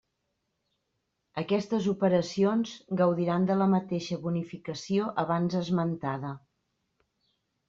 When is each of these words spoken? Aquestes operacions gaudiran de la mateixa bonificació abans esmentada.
Aquestes 1.41 1.89
operacions 1.91 2.71
gaudiran 3.01 3.45
de 3.51 3.59
la 3.63 3.69
mateixa 3.75 4.19
bonificació 4.25 5.11
abans 5.27 5.59
esmentada. 5.61 6.35